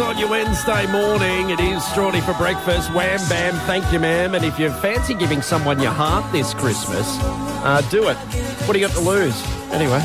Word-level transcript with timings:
On 0.00 0.16
your 0.16 0.30
Wednesday 0.30 0.86
morning, 0.86 1.50
it 1.50 1.60
is 1.60 1.82
Strawny 1.82 2.24
for 2.24 2.32
breakfast. 2.34 2.92
Wham 2.94 3.20
bam, 3.28 3.54
thank 3.66 3.92
you, 3.92 4.00
ma'am. 4.00 4.34
And 4.34 4.44
if 4.44 4.58
you 4.58 4.70
fancy 4.80 5.14
giving 5.14 5.42
someone 5.42 5.78
your 5.78 5.92
heart 5.92 6.32
this 6.32 6.54
Christmas, 6.54 7.06
uh, 7.20 7.82
do 7.90 8.08
it. 8.08 8.16
What 8.66 8.72
do 8.72 8.80
you 8.80 8.86
got 8.86 8.94
to 8.94 9.00
lose? 9.02 9.40
Anyway, 9.72 10.02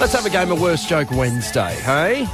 let's 0.00 0.12
have 0.14 0.24
a 0.24 0.30
game 0.30 0.50
of 0.50 0.60
Worst 0.60 0.88
Joke 0.88 1.10
Wednesday, 1.10 1.74
hey? 1.82 2.26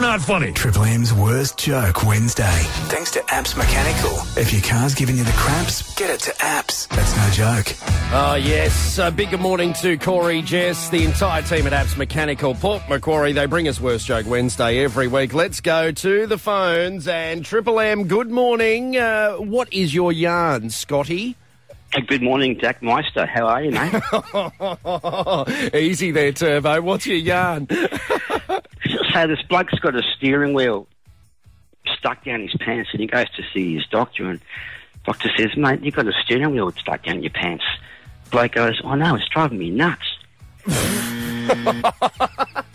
Not 0.00 0.20
funny. 0.20 0.52
Triple 0.52 0.84
M's 0.84 1.14
Worst 1.14 1.58
Joke 1.58 2.04
Wednesday. 2.04 2.58
Thanks 2.88 3.12
to 3.12 3.20
Apps 3.20 3.56
Mechanical. 3.56 4.10
If 4.36 4.52
your 4.52 4.62
car's 4.62 4.94
giving 4.94 5.16
you 5.16 5.24
the 5.24 5.32
cramps, 5.32 5.94
get 5.94 6.10
it 6.10 6.20
to 6.20 6.30
Apps. 6.32 6.88
That's 6.88 7.16
no 7.16 7.30
joke. 7.30 7.76
Oh, 8.12 8.34
yes. 8.34 8.98
Uh, 8.98 9.10
big 9.10 9.30
good 9.30 9.40
morning 9.40 9.72
to 9.74 9.96
Corey, 9.96 10.42
Jess, 10.42 10.88
the 10.90 11.04
entire 11.04 11.42
team 11.42 11.66
at 11.66 11.72
Apps 11.72 11.96
Mechanical. 11.96 12.54
Port 12.54 12.82
Macquarie, 12.88 13.32
they 13.32 13.46
bring 13.46 13.68
us 13.68 13.80
Worst 13.80 14.06
Joke 14.06 14.26
Wednesday 14.26 14.82
every 14.82 15.06
week. 15.06 15.32
Let's 15.32 15.60
go 15.60 15.92
to 15.92 16.26
the 16.26 16.38
phones. 16.38 17.06
And 17.06 17.44
Triple 17.44 17.78
M, 17.78 18.08
good 18.08 18.30
morning. 18.30 18.96
Uh, 18.96 19.36
what 19.36 19.72
is 19.72 19.94
your 19.94 20.12
yarn, 20.12 20.70
Scotty? 20.70 21.36
Hey, 21.94 22.02
good 22.02 22.22
morning, 22.22 22.58
Jack 22.60 22.82
Meister. 22.82 23.24
How 23.24 23.46
are 23.46 23.62
you, 23.62 23.70
mate? 23.70 25.70
Easy 25.74 26.10
there, 26.10 26.32
Turbo. 26.32 26.82
What's 26.82 27.06
your 27.06 27.16
yarn? 27.16 27.68
so 29.14 29.26
this 29.26 29.42
bloke's 29.42 29.78
got 29.78 29.94
a 29.94 30.02
steering 30.16 30.54
wheel 30.54 30.86
stuck 31.96 32.24
down 32.24 32.40
his 32.40 32.54
pants, 32.58 32.90
and 32.92 33.00
he 33.00 33.06
goes 33.06 33.30
to 33.36 33.42
see 33.52 33.74
his 33.74 33.86
doctor, 33.86 34.28
and 34.28 34.40
doctor 35.04 35.30
says, 35.36 35.56
"Mate, 35.56 35.82
you've 35.82 35.94
got 35.94 36.06
a 36.06 36.12
steering 36.24 36.52
wheel 36.52 36.72
stuck 36.72 37.04
down 37.04 37.22
your 37.22 37.30
pants." 37.30 37.64
Bloke 38.30 38.52
goes, 38.52 38.80
"Oh 38.82 38.94
no, 38.94 39.14
it's 39.14 39.28
driving 39.28 39.58
me 39.58 39.70
nuts." 39.70 40.02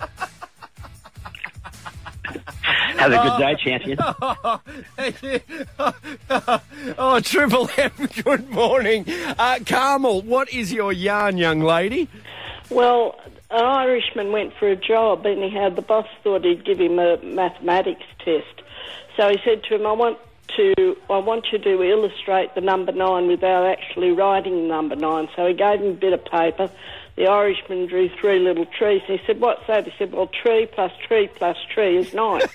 Have 2.99 3.13
a 3.13 3.23
good 3.23 3.37
day, 3.39 3.55
champion. 3.63 3.97
oh, 6.97 7.19
Triple 7.21 7.69
M, 7.77 7.91
good 8.23 8.49
morning. 8.49 9.05
Uh, 9.37 9.59
Carmel, 9.65 10.21
what 10.21 10.51
is 10.51 10.73
your 10.73 10.91
yarn, 10.91 11.37
young 11.37 11.61
lady? 11.61 12.09
Well, 12.69 13.17
an 13.51 13.65
Irishman 13.65 14.31
went 14.31 14.53
for 14.57 14.67
a 14.67 14.75
job 14.75 15.25
and 15.25 15.43
he 15.43 15.49
had 15.49 15.75
the 15.75 15.81
boss 15.81 16.07
thought 16.23 16.45
he'd 16.45 16.65
give 16.65 16.79
him 16.79 16.99
a 16.99 17.17
mathematics 17.23 18.05
test. 18.23 18.61
So 19.17 19.29
he 19.29 19.37
said 19.43 19.63
to 19.63 19.75
him, 19.75 19.85
I 19.85 19.91
want 19.91 20.17
to 20.55 20.97
I 21.09 21.17
want 21.17 21.47
you 21.51 21.59
to 21.59 21.83
illustrate 21.83 22.55
the 22.55 22.61
number 22.61 22.91
nine 22.91 23.27
without 23.27 23.65
actually 23.65 24.11
writing 24.11 24.63
the 24.63 24.67
number 24.67 24.95
nine. 24.95 25.29
So 25.35 25.47
he 25.47 25.53
gave 25.53 25.81
him 25.81 25.91
a 25.91 25.93
bit 25.93 26.13
of 26.13 26.23
paper. 26.25 26.71
The 27.15 27.27
Irishman 27.27 27.87
drew 27.87 28.09
three 28.09 28.39
little 28.39 28.65
trees. 28.65 29.01
He 29.05 29.19
said, 29.27 29.41
What's 29.41 29.65
that? 29.67 29.85
He 29.85 29.93
said, 29.97 30.13
Well, 30.13 30.27
tree 30.27 30.67
plus 30.71 30.91
tree 31.07 31.27
plus 31.27 31.57
tree 31.73 31.97
is 31.97 32.13
nine. 32.13 32.41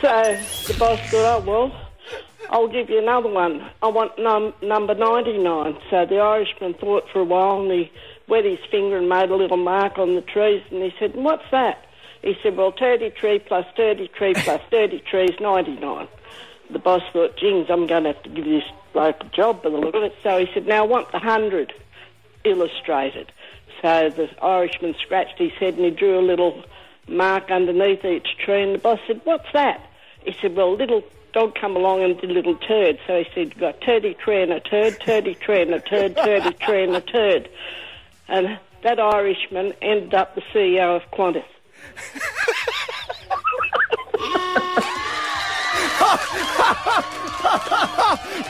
so 0.00 0.40
the 0.66 0.76
boss 0.78 1.00
thought, 1.10 1.14
Oh, 1.14 1.44
well, 1.46 1.85
I'll 2.50 2.68
give 2.68 2.90
you 2.90 2.98
another 2.98 3.28
one. 3.28 3.68
I 3.82 3.88
want 3.88 4.18
num- 4.18 4.54
number 4.62 4.94
99. 4.94 5.78
So 5.90 6.06
the 6.06 6.18
Irishman 6.18 6.74
thought 6.74 7.08
for 7.12 7.20
a 7.20 7.24
while 7.24 7.62
and 7.62 7.70
he 7.70 7.90
wet 8.28 8.44
his 8.44 8.58
finger 8.70 8.96
and 8.96 9.08
made 9.08 9.30
a 9.30 9.36
little 9.36 9.56
mark 9.56 9.98
on 9.98 10.14
the 10.14 10.22
trees. 10.22 10.62
And 10.70 10.82
he 10.82 10.92
said, 10.98 11.14
What's 11.14 11.50
that? 11.50 11.84
He 12.22 12.36
said, 12.42 12.56
Well, 12.56 12.72
30 12.72 13.10
tree 13.10 13.38
plus 13.38 13.66
30 13.76 14.08
tree 14.08 14.34
plus 14.34 14.60
30 14.70 15.00
tree 15.00 15.24
is 15.24 15.40
99. 15.40 16.08
The 16.70 16.78
boss 16.78 17.02
thought, 17.12 17.36
Jings, 17.36 17.66
I'm 17.70 17.86
going 17.86 18.04
to 18.04 18.12
have 18.12 18.22
to 18.24 18.28
give 18.28 18.44
this 18.44 18.64
bloke 18.92 19.22
a 19.22 19.28
job 19.28 19.62
by 19.62 19.70
the 19.70 19.76
look 19.76 19.94
of 19.94 20.02
it. 20.02 20.14
So 20.22 20.38
he 20.38 20.52
said, 20.52 20.66
Now 20.66 20.84
I 20.84 20.86
want 20.86 21.08
the 21.12 21.18
100 21.18 21.72
illustrated. 22.44 23.32
So 23.82 24.10
the 24.10 24.28
Irishman 24.42 24.94
scratched 25.00 25.38
his 25.38 25.52
head 25.52 25.74
and 25.74 25.84
he 25.84 25.90
drew 25.90 26.18
a 26.18 26.22
little 26.22 26.64
mark 27.08 27.50
underneath 27.50 28.04
each 28.04 28.36
tree. 28.38 28.62
And 28.62 28.74
the 28.74 28.78
boss 28.78 29.00
said, 29.06 29.20
What's 29.24 29.50
that? 29.52 29.80
He 30.24 30.34
said, 30.40 30.56
Well, 30.56 30.74
little 30.74 31.04
dog 31.36 31.54
come 31.54 31.76
along 31.76 32.02
and 32.02 32.18
did 32.18 32.30
a 32.30 32.32
little 32.32 32.56
turd. 32.56 32.98
So 33.06 33.22
he 33.22 33.26
said, 33.34 33.58
Got 33.58 33.82
turdy 33.82 34.18
tree 34.18 34.42
and 34.42 34.52
a 34.52 34.60
turd, 34.60 34.98
turdy 35.00 35.38
tree 35.38 35.60
and 35.60 35.74
a 35.74 35.80
turd, 35.80 36.16
turdy 36.16 36.58
tree 36.58 36.82
and 36.82 36.96
a 36.96 37.02
turd. 37.02 37.50
And 38.26 38.58
that 38.82 38.98
Irishman 38.98 39.74
ended 39.82 40.14
up 40.14 40.34
the 40.34 40.40
CEO 40.40 40.96
of 40.96 41.02
Qantas. 41.10 41.44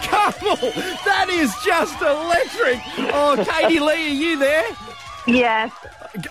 Carmel, 0.06 0.56
that 1.04 1.26
is 1.28 1.52
just 1.64 2.00
electric. 2.00 2.78
Oh, 3.12 3.44
Katie 3.50 3.80
Lee, 3.80 4.06
are 4.06 4.14
you 4.14 4.38
there? 4.38 4.64
Yes, 5.26 5.72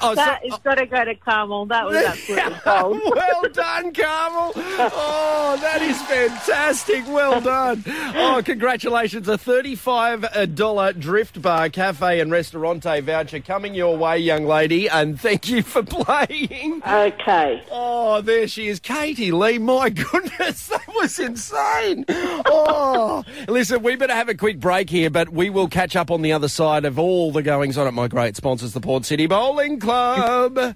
Oh, 0.01 0.16
that 0.16 0.41
so- 0.44 0.50
has 0.51 0.59
got 0.59 0.75
to 0.75 0.85
go 0.85 1.06
to 1.06 1.16
Carmel. 1.16 1.66
That 1.68 1.85
was 1.85 1.96
absolutely 1.97 2.59
gold. 2.66 3.01
well 3.16 3.41
done, 3.53 3.94
Carmel. 3.94 4.51
Oh, 4.56 5.57
that 5.62 5.81
is 5.81 6.01
fantastic. 6.03 7.06
Well 7.07 7.41
done. 7.41 7.84
Oh, 7.88 8.41
congratulations. 8.45 9.28
A 9.28 9.38
$35 9.38 10.29
uh, 10.35 10.91
Drift 10.94 11.41
Bar 11.41 11.69
Cafe 11.69 12.19
and 12.19 12.31
Restaurante 12.31 13.01
voucher 13.03 13.40
coming 13.40 13.74
your 13.75 13.97
way, 13.97 14.18
young 14.19 14.45
lady. 14.45 14.88
And 14.90 15.19
thank 15.19 15.50
you 15.50 15.62
for 15.63 15.84
playing. 15.84 16.81
Okay. 16.85 17.63
Oh, 17.72 18.22
there 18.22 18.47
she 18.47 18.68
is. 18.68 18.79
Katie 18.79 19.31
Lee. 19.31 19.57
My 19.57 19.90
goodness, 20.12 20.68
that 20.68 20.88
was 20.95 21.18
insane. 21.19 22.06
Oh, 22.09 23.24
listen, 23.47 23.81
we 23.84 23.95
better 23.95 24.13
have 24.13 24.29
a 24.29 24.35
quick 24.35 24.59
break 24.59 24.90
here, 24.90 25.09
but 25.09 25.29
we 25.29 25.50
will 25.50 25.68
catch 25.68 25.95
up 25.95 26.12
on 26.12 26.22
the 26.22 26.31
other 26.34 26.47
side 26.47 26.85
of 26.85 27.00
all 27.00 27.31
the 27.31 27.41
goings 27.41 27.78
on 27.78 27.88
at 27.88 27.94
my 27.94 28.07
great 28.07 28.35
sponsors, 28.35 28.74
the 28.74 28.79
Port 28.81 29.06
City 29.06 29.28
Bowling 29.28 29.75
Club. 29.80 30.75